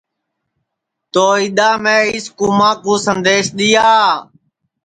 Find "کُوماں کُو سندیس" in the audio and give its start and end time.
2.37-3.47